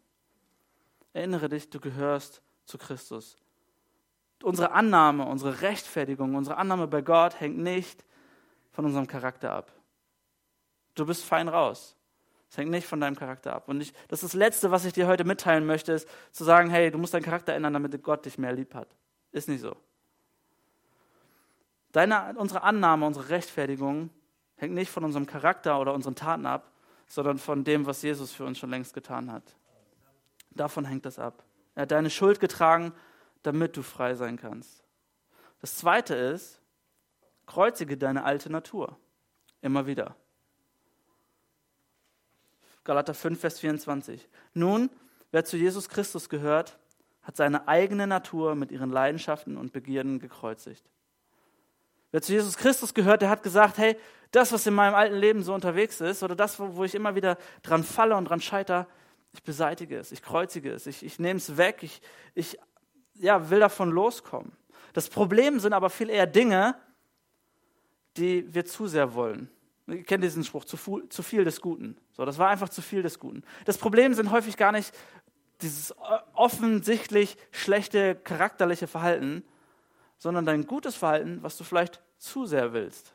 [1.12, 3.36] Erinnere dich, du gehörst zu Christus.
[4.42, 8.04] Unsere Annahme, unsere Rechtfertigung, unsere Annahme bei Gott hängt nicht
[8.70, 9.72] von unserem Charakter ab.
[10.94, 11.96] Du bist fein raus.
[12.50, 13.68] Es hängt nicht von deinem Charakter ab.
[13.68, 16.70] Und ich, das ist das Letzte, was ich dir heute mitteilen möchte, ist zu sagen,
[16.70, 18.88] hey, du musst deinen Charakter ändern, damit Gott dich mehr lieb hat.
[19.32, 19.74] Ist nicht so.
[21.92, 24.10] Deine, unsere Annahme, unsere Rechtfertigung
[24.56, 26.70] hängt nicht von unserem Charakter oder unseren Taten ab,
[27.06, 29.56] sondern von dem, was Jesus für uns schon längst getan hat.
[30.50, 31.42] Davon hängt das ab.
[31.78, 32.92] Er hat deine Schuld getragen,
[33.44, 34.82] damit du frei sein kannst.
[35.60, 36.60] Das zweite ist,
[37.46, 38.98] kreuzige deine alte Natur.
[39.62, 40.16] Immer wieder.
[42.82, 44.28] Galater 5, Vers 24.
[44.54, 44.90] Nun,
[45.30, 46.80] wer zu Jesus Christus gehört,
[47.22, 50.84] hat seine eigene Natur mit ihren Leidenschaften und Begierden gekreuzigt.
[52.10, 53.96] Wer zu Jesus Christus gehört, der hat gesagt, hey,
[54.32, 57.38] das, was in meinem alten Leben so unterwegs ist, oder das, wo, ich immer wieder
[57.62, 58.88] dran falle und dran scheiter,
[59.32, 62.00] ich beseitige es, ich kreuzige es, ich, ich nehme es weg, ich,
[62.34, 62.58] ich
[63.14, 64.52] ja, will davon loskommen.
[64.92, 66.74] Das Problem sind aber viel eher Dinge,
[68.16, 69.50] die wir zu sehr wollen.
[69.86, 70.76] Ihr kennt diesen Spruch, zu,
[71.08, 71.96] zu viel des Guten.
[72.12, 73.42] So, das war einfach zu viel des Guten.
[73.64, 74.92] Das Problem sind häufig gar nicht
[75.62, 75.94] dieses
[76.34, 79.44] offensichtlich schlechte charakterliche Verhalten,
[80.18, 83.14] sondern dein gutes Verhalten, was du vielleicht zu sehr willst.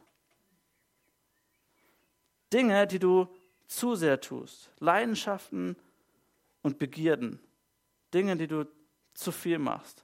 [2.51, 3.27] Dinge, die du
[3.67, 5.75] zu sehr tust, Leidenschaften
[6.63, 7.39] und Begierden,
[8.13, 8.65] Dinge, die du
[9.13, 10.03] zu viel machst.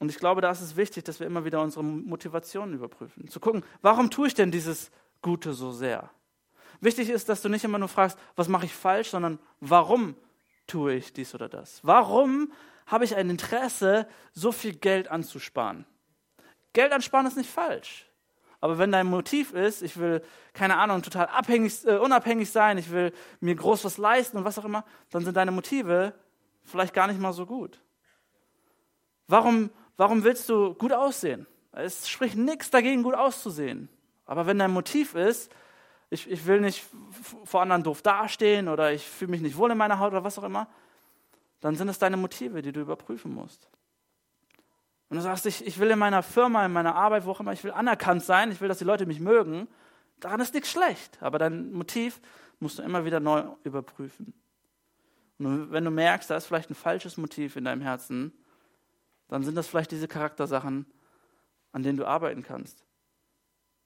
[0.00, 3.28] Und ich glaube, da ist es wichtig, dass wir immer wieder unsere Motivationen überprüfen.
[3.28, 6.10] Zu gucken, warum tue ich denn dieses Gute so sehr?
[6.80, 10.16] Wichtig ist, dass du nicht immer nur fragst, was mache ich falsch, sondern warum
[10.66, 11.80] tue ich dies oder das?
[11.84, 12.52] Warum
[12.86, 15.84] habe ich ein Interesse, so viel Geld anzusparen?
[16.72, 18.09] Geld ansparen ist nicht falsch.
[18.60, 22.90] Aber wenn dein Motiv ist, ich will, keine Ahnung, total abhängig, äh, unabhängig sein, ich
[22.90, 26.14] will mir groß was leisten und was auch immer, dann sind deine Motive
[26.62, 27.80] vielleicht gar nicht mal so gut.
[29.26, 31.46] Warum, warum willst du gut aussehen?
[31.72, 33.88] Es spricht nichts dagegen, gut auszusehen.
[34.26, 35.50] Aber wenn dein Motiv ist,
[36.10, 36.84] ich, ich will nicht
[37.44, 40.38] vor anderen doof dastehen oder ich fühle mich nicht wohl in meiner Haut oder was
[40.38, 40.68] auch immer,
[41.60, 43.70] dann sind es deine Motive, die du überprüfen musst.
[45.10, 47.52] Und du sagst, ich, ich will in meiner Firma, in meiner Arbeit, wo auch immer,
[47.52, 49.68] ich will anerkannt sein, ich will, dass die Leute mich mögen,
[50.20, 51.18] daran ist nichts schlecht.
[51.20, 52.20] Aber dein Motiv
[52.60, 54.32] musst du immer wieder neu überprüfen.
[55.38, 58.32] Und wenn du merkst, da ist vielleicht ein falsches Motiv in deinem Herzen,
[59.28, 60.86] dann sind das vielleicht diese Charaktersachen,
[61.72, 62.84] an denen du arbeiten kannst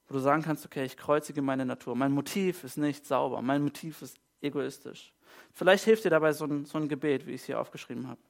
[0.07, 1.95] wo du sagen kannst, okay, ich kreuzige meine Natur.
[1.95, 5.13] Mein Motiv ist nicht sauber, mein Motiv ist egoistisch.
[5.51, 8.21] Vielleicht hilft dir dabei so ein, so ein Gebet, wie ich es hier aufgeschrieben habe.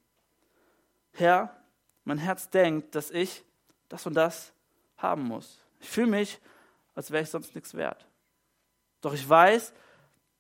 [1.11, 1.55] Herr,
[2.05, 3.43] mein Herz denkt, dass ich
[3.89, 4.53] das und das
[4.97, 5.59] haben muss.
[5.79, 6.39] Ich fühle mich,
[6.93, 8.07] als wäre ich sonst nichts wert.
[9.01, 9.73] Doch ich weiß,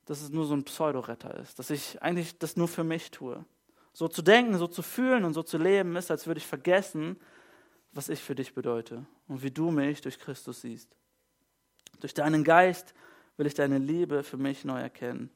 [0.05, 3.43] dass es nur so ein Pseudoretter ist, dass ich eigentlich das nur für mich tue.
[3.91, 7.19] So zu denken, so zu fühlen und so zu leben ist, als würde ich vergessen,
[7.91, 10.95] was ich für dich bedeute und wie du mich durch Christus siehst.
[12.01, 12.93] Durch deinen Geist
[13.37, 15.29] will ich deine Liebe für mich neu erkennen,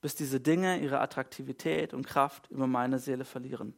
[0.00, 3.74] bis diese Dinge ihre Attraktivität und Kraft über meine Seele verlieren.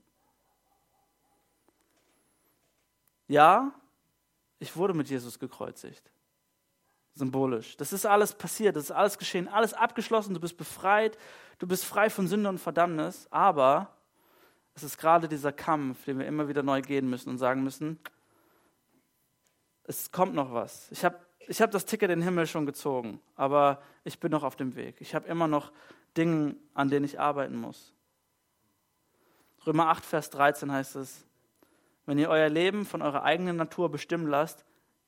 [3.28, 3.72] Ja,
[4.58, 6.10] ich wurde mit Jesus gekreuzigt.
[7.14, 7.76] Symbolisch.
[7.76, 11.18] Das ist alles passiert, das ist alles geschehen, alles abgeschlossen, du bist befreit,
[11.58, 13.94] du bist frei von Sünde und Verdammnis, aber
[14.74, 17.98] es ist gerade dieser Kampf, den wir immer wieder neu gehen müssen und sagen müssen,
[19.84, 20.90] es kommt noch was.
[20.90, 24.42] Ich habe ich habe das Ticket in den Himmel schon gezogen, aber ich bin noch
[24.42, 25.00] auf dem Weg.
[25.00, 25.72] Ich habe immer noch
[26.16, 27.94] Dinge, an denen ich arbeiten muss.
[29.66, 31.26] Römer 8, Vers 13 heißt es,
[32.08, 34.64] wenn ihr euer Leben von eurer eigenen Natur bestimmen lasst,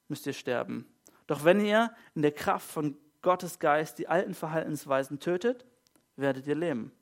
[0.09, 0.87] müsst ihr sterben.
[1.27, 5.65] Doch wenn ihr in der Kraft von Gottes Geist die alten Verhaltensweisen tötet,
[6.17, 6.93] werdet ihr leben.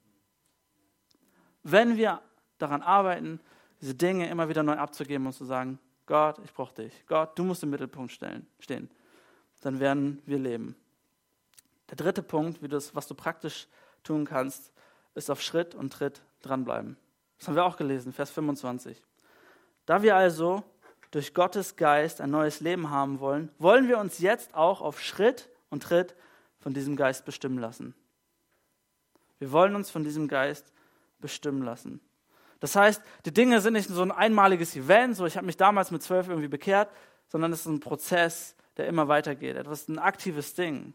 [1.63, 2.23] Wenn wir
[2.59, 3.41] daran arbeiten,
[3.81, 7.05] diese Dinge immer wieder neu abzugeben und zu sagen, Gott, ich brauche dich.
[7.07, 8.91] Gott, du musst im Mittelpunkt stellen, stehen
[9.61, 10.77] dann werden wir leben.
[11.91, 13.67] Der dritte Punkt, wie das, was du praktisch
[14.03, 14.73] tun kannst,
[15.15, 16.97] ist auf Schritt und Tritt dranbleiben.
[17.39, 19.03] Das haben wir auch gelesen, Vers 25.
[19.89, 20.63] Da wir also
[21.13, 25.49] durch Gottes Geist ein neues Leben haben wollen, wollen wir uns jetzt auch auf Schritt
[25.71, 26.15] und Tritt
[26.59, 27.95] von diesem Geist bestimmen lassen.
[29.39, 30.75] Wir wollen uns von diesem Geist
[31.21, 32.03] bestimmen lassen.
[32.61, 35.91] Das heißt, die Dinge sind nicht so ein einmaliges Event, so ich habe mich damals
[35.91, 36.91] mit zwölf irgendwie bekehrt,
[37.29, 39.57] sondern es ist ein Prozess, der immer weitergeht.
[39.57, 40.93] Etwas, ein aktives Ding.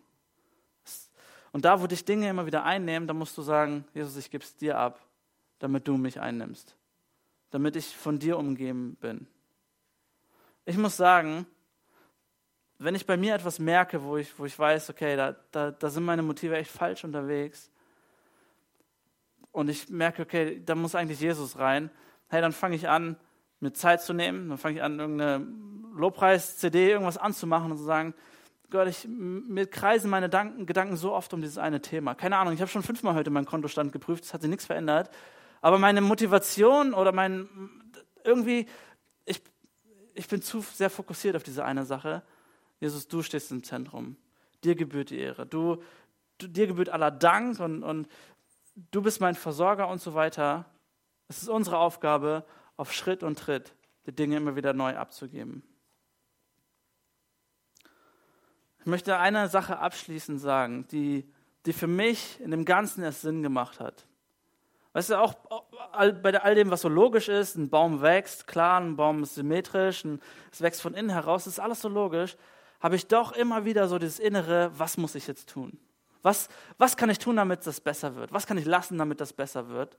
[1.52, 4.44] Und da, wo dich Dinge immer wieder einnehmen, da musst du sagen, Jesus, ich gebe
[4.44, 5.00] es dir ab,
[5.58, 6.76] damit du mich einnimmst.
[7.54, 9.28] Damit ich von dir umgeben bin.
[10.66, 11.46] Ich muss sagen,
[12.80, 15.90] wenn ich bei mir etwas merke, wo ich, wo ich weiß, okay, da, da, da
[15.92, 17.70] sind meine Motive echt falsch unterwegs,
[19.52, 21.92] und ich merke, okay, da muss eigentlich Jesus rein,
[22.28, 23.18] hey, dann fange ich an,
[23.60, 25.46] mir Zeit zu nehmen, dann fange ich an, irgendeine
[25.96, 28.16] Lobpreis-CD irgendwas anzumachen und zu sagen,
[28.72, 32.16] Gott, ich, mir kreisen meine Danken, Gedanken so oft um dieses eine Thema.
[32.16, 35.12] Keine Ahnung, ich habe schon fünfmal heute meinen Kontostand geprüft, es hat sich nichts verändert.
[35.64, 37.48] Aber meine Motivation oder mein,
[38.26, 38.68] irgendwie,
[39.24, 39.42] ich,
[40.14, 42.22] ich bin zu sehr fokussiert auf diese eine Sache.
[42.82, 44.18] Jesus, du stehst im Zentrum.
[44.66, 45.46] Dir gebührt die Ehre.
[45.46, 45.82] Du,
[46.38, 48.10] du, dir gebührt aller Dank und, und
[48.92, 50.66] du bist mein Versorger und so weiter.
[51.30, 52.44] Es ist unsere Aufgabe,
[52.76, 53.74] auf Schritt und Tritt
[54.06, 55.64] die Dinge immer wieder neu abzugeben.
[58.80, 61.32] Ich möchte eine Sache abschließend sagen, die,
[61.66, 64.06] die für mich in dem Ganzen erst Sinn gemacht hat.
[64.94, 65.34] Weißt du, auch
[66.22, 70.06] bei all dem, was so logisch ist, ein Baum wächst, klar, ein Baum ist symmetrisch,
[70.52, 72.38] es wächst von innen heraus, ist alles so logisch,
[72.80, 75.80] habe ich doch immer wieder so dieses Innere, was muss ich jetzt tun?
[76.22, 78.32] Was, was kann ich tun, damit das besser wird?
[78.32, 79.98] Was kann ich lassen, damit das besser wird?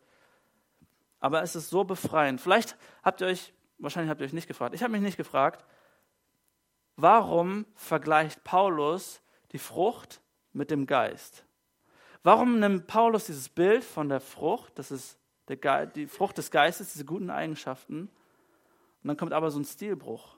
[1.18, 2.40] Aber es ist so befreiend.
[2.40, 5.64] Vielleicht habt ihr euch, wahrscheinlich habt ihr euch nicht gefragt, ich habe mich nicht gefragt,
[6.96, 9.20] warum vergleicht Paulus
[9.52, 10.20] die Frucht
[10.52, 11.44] mit dem Geist?
[12.24, 16.94] Warum nimmt Paulus dieses Bild von der Frucht, das ist der die Frucht des Geistes,
[16.94, 18.08] diese guten Eigenschaften,
[19.02, 20.36] und dann kommt aber so ein Stilbruch.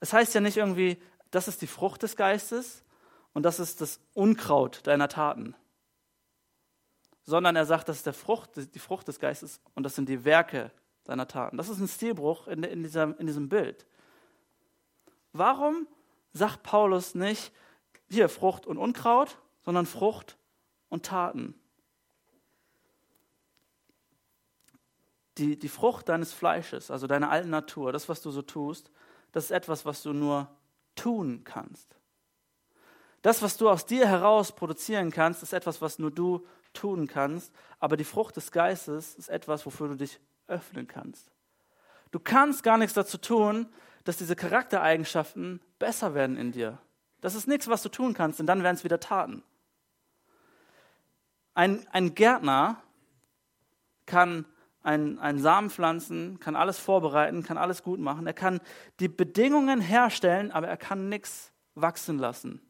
[0.00, 0.98] Es heißt ja nicht irgendwie,
[1.30, 2.84] das ist die Frucht des Geistes
[3.32, 5.56] und das ist das Unkraut deiner Taten.
[7.26, 10.26] sondern er sagt, das ist der Frucht, die Frucht des Geistes und das sind die
[10.26, 10.70] Werke
[11.04, 11.56] seiner Taten.
[11.56, 13.86] Das ist ein Stilbruch in, in, dieser, in diesem Bild.
[15.32, 15.88] Warum
[16.34, 17.50] sagt Paulus nicht
[18.10, 20.36] hier Frucht und Unkraut, sondern Frucht
[20.88, 21.54] und Taten?
[25.38, 28.90] Die, die Frucht deines Fleisches, also deiner alten Natur, das, was du so tust,
[29.32, 30.48] das ist etwas, was du nur
[30.94, 31.96] tun kannst.
[33.22, 37.52] Das, was du aus dir heraus produzieren kannst, ist etwas, was nur du tun kannst.
[37.80, 41.32] Aber die Frucht des Geistes ist etwas, wofür du dich öffnen kannst.
[42.10, 43.66] Du kannst gar nichts dazu tun,
[44.04, 46.78] dass diese Charaktereigenschaften besser werden in dir.
[47.22, 49.42] Das ist nichts, was du tun kannst, denn dann werden es wieder Taten.
[51.54, 52.82] Ein, ein Gärtner
[54.06, 54.44] kann
[54.82, 58.26] einen, einen Samen pflanzen, kann alles vorbereiten, kann alles gut machen.
[58.26, 58.60] Er kann
[59.00, 62.60] die Bedingungen herstellen, aber er kann nichts wachsen lassen.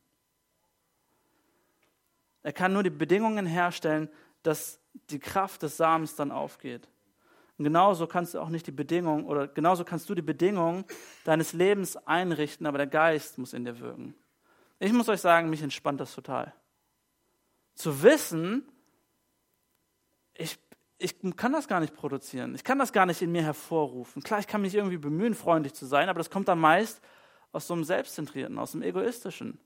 [2.42, 4.08] Er kann nur die Bedingungen herstellen,
[4.42, 4.78] dass
[5.10, 6.88] die Kraft des Samens dann aufgeht.
[7.56, 10.84] Und genauso kannst du auch nicht die Bedingungen oder genauso kannst du die Bedingungen
[11.24, 14.14] deines Lebens einrichten, aber der Geist muss in dir wirken.
[14.78, 16.52] Ich muss euch sagen, mich entspannt das total.
[17.74, 18.68] Zu wissen,
[20.36, 20.58] ich,
[20.98, 22.54] ich kann das gar nicht produzieren.
[22.54, 24.22] Ich kann das gar nicht in mir hervorrufen.
[24.22, 27.00] Klar, ich kann mich irgendwie bemühen, freundlich zu sein, aber das kommt dann meist
[27.52, 29.58] aus so einem Selbstzentrierten, aus dem Egoistischen.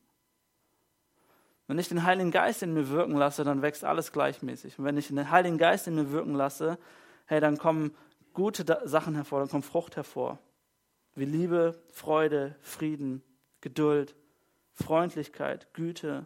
[1.66, 4.78] Wenn ich den Heiligen Geist in mir wirken lasse, dann wächst alles gleichmäßig.
[4.78, 6.78] Und wenn ich den Heiligen Geist in mir wirken lasse,
[7.26, 7.94] hey, dann kommen
[8.32, 10.38] gute Sachen hervor, dann kommt Frucht hervor.
[11.14, 13.22] Wie Liebe, Freude, Frieden,
[13.60, 14.14] Geduld,
[14.72, 16.24] Freundlichkeit, Güte,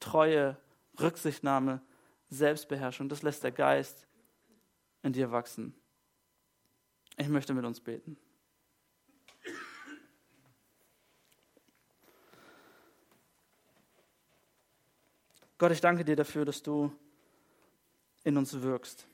[0.00, 0.56] Treue,
[1.00, 1.82] Rücksichtnahme,
[2.32, 3.08] Selbstbeherrschung.
[3.08, 4.06] Das lässt der Geist
[5.02, 5.74] in dir wachsen.
[7.16, 8.16] Ich möchte mit uns beten.
[15.58, 16.90] Gott, ich danke dir dafür, dass du
[18.24, 19.06] in uns wirkst.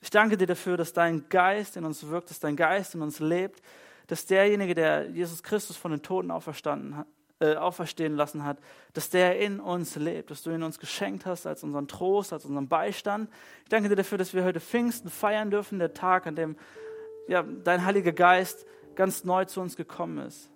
[0.00, 3.18] Ich danke dir dafür, dass dein Geist in uns wirkt, dass dein Geist in uns
[3.18, 3.60] lebt,
[4.06, 7.06] dass derjenige, der Jesus Christus von den Toten auferstanden hat,
[7.40, 8.58] äh, auferstehen lassen hat,
[8.92, 12.44] dass der in uns lebt, dass du ihn uns geschenkt hast als unseren Trost, als
[12.44, 13.30] unseren Beistand.
[13.62, 16.56] Ich danke dir dafür, dass wir heute Pfingsten feiern dürfen, der Tag, an dem
[17.28, 20.50] ja, dein Heiliger Geist ganz neu zu uns gekommen ist.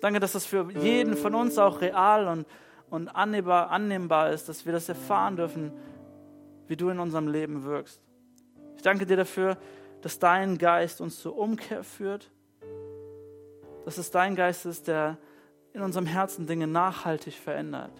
[0.00, 2.46] Danke, dass das für jeden von uns auch real und,
[2.90, 5.72] und annehmbar, annehmbar ist, dass wir das erfahren dürfen,
[6.68, 8.00] wie du in unserem Leben wirkst.
[8.76, 9.56] Ich danke dir dafür,
[10.02, 12.30] dass dein Geist uns zur Umkehr führt,
[13.84, 15.18] dass es dein Geist ist, der
[15.74, 17.92] in unserem Herzen Dinge nachhaltig verändert.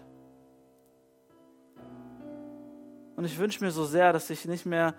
[3.15, 4.95] Und ich wünsche mir so sehr, dass ich nicht mehr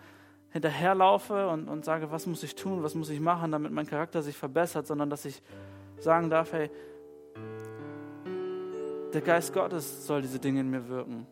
[0.51, 4.23] hinterherlaufe und, und sage, was muss ich tun, was muss ich machen, damit mein Charakter
[4.23, 5.43] sich verbessert, sondern dass ich
[5.99, 6.71] sagen darf, hey,
[9.13, 11.27] der Geist Gottes soll diese Dinge in mir wirken.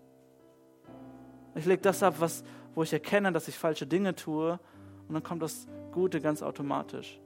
[1.54, 2.42] Ich lege das ab, was,
[2.74, 4.59] wo ich erkenne, dass ich falsche Dinge tue,
[5.07, 7.20] und dann kommt das Gute ganz automatisch.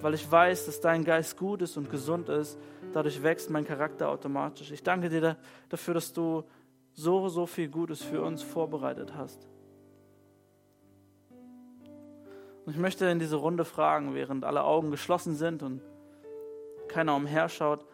[0.00, 2.58] Weil ich weiß, dass dein Geist gut ist und gesund ist,
[2.92, 4.70] dadurch wächst mein Charakter automatisch.
[4.70, 5.36] Ich danke dir
[5.68, 6.44] dafür, dass du
[6.92, 9.48] so, so viel Gutes für uns vorbereitet hast.
[12.64, 15.80] Und ich möchte in diese Runde fragen, während alle Augen geschlossen sind und
[16.88, 17.84] keiner umherschaut,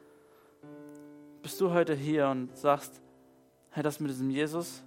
[1.43, 3.01] bist du heute hier und sagst,
[3.71, 4.83] hey, das mit diesem Jesus,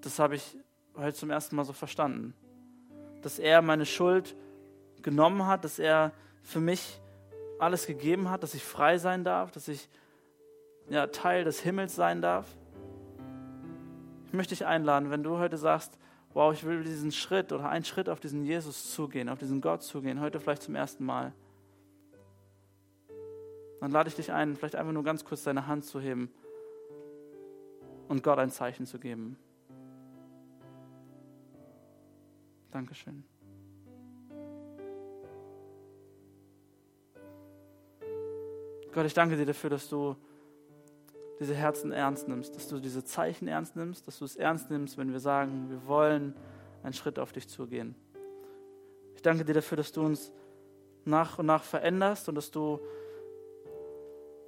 [0.00, 0.58] das habe ich
[0.96, 2.34] heute zum ersten Mal so verstanden.
[3.22, 4.36] Dass er meine Schuld
[5.04, 6.10] genommen hat, dass er
[6.42, 7.00] für mich
[7.60, 9.88] alles gegeben hat, dass ich frei sein darf, dass ich
[10.88, 12.48] ja, Teil des Himmels sein darf.
[14.26, 15.96] Ich möchte dich einladen, wenn du heute sagst,
[16.32, 19.82] wow, ich will diesen Schritt oder einen Schritt auf diesen Jesus zugehen, auf diesen Gott
[19.82, 21.32] zugehen, heute vielleicht zum ersten Mal.
[23.80, 26.30] Dann lade ich dich ein, vielleicht einfach nur ganz kurz deine Hand zu heben
[28.08, 29.36] und Gott ein Zeichen zu geben.
[32.70, 33.24] Dankeschön.
[38.94, 40.14] Gott, ich danke dir dafür, dass du
[41.40, 44.96] diese Herzen ernst nimmst, dass du diese Zeichen ernst nimmst, dass du es ernst nimmst,
[44.96, 46.32] wenn wir sagen, wir wollen
[46.84, 47.96] einen Schritt auf dich zugehen.
[49.16, 50.30] Ich danke dir dafür, dass du uns
[51.04, 52.78] nach und nach veränderst und dass du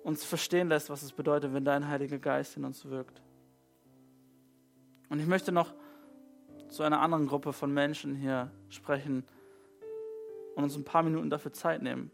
[0.04, 3.20] uns verstehen lässt, was es bedeutet, wenn dein Heiliger Geist in uns wirkt.
[5.08, 5.74] Und ich möchte noch
[6.68, 9.24] zu einer anderen Gruppe von Menschen hier sprechen
[10.54, 12.12] und uns ein paar Minuten dafür Zeit nehmen.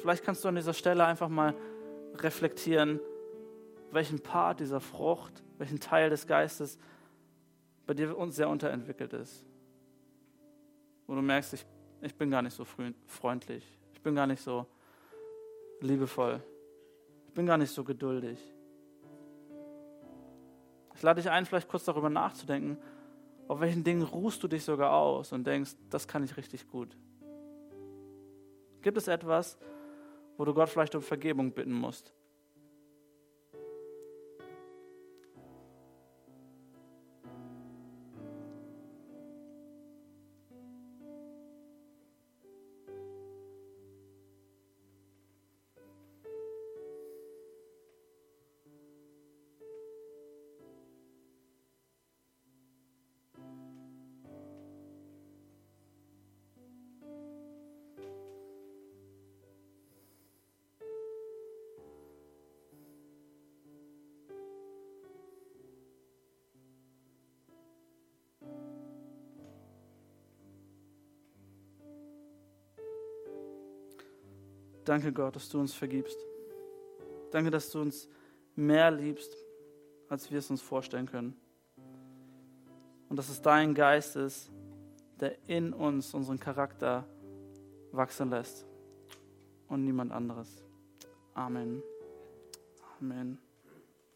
[0.00, 1.54] Vielleicht kannst du an dieser Stelle einfach mal
[2.16, 3.00] reflektieren,
[3.90, 6.78] welchen Part dieser Frucht, welchen Teil des Geistes
[7.86, 9.44] bei dir uns sehr unterentwickelt ist.
[11.06, 11.66] Wo du merkst, ich,
[12.00, 12.64] ich bin gar nicht so
[13.06, 14.66] freundlich, ich bin gar nicht so
[15.80, 16.42] liebevoll,
[17.26, 18.38] ich bin gar nicht so geduldig.
[21.02, 22.78] lade dich ein, vielleicht kurz darüber nachzudenken,
[23.46, 26.96] auf welchen Dingen ruhst du dich sogar aus und denkst, das kann ich richtig gut.
[28.80, 29.58] Gibt es etwas,
[30.36, 32.12] wo du Gott vielleicht um Vergebung bitten musst?
[74.84, 76.18] Danke, Gott, dass du uns vergibst.
[77.30, 78.08] Danke, dass du uns
[78.54, 79.36] mehr liebst,
[80.08, 81.36] als wir es uns vorstellen können.
[83.08, 84.50] Und dass es dein Geist ist,
[85.20, 87.06] der in uns unseren Charakter
[87.92, 88.66] wachsen lässt
[89.68, 90.64] und niemand anderes.
[91.34, 91.82] Amen.
[93.00, 93.43] Amen.